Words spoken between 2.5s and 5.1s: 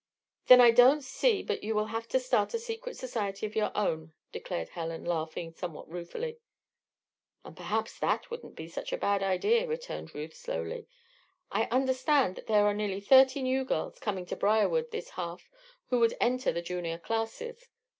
a secret society of your own," declared Helen,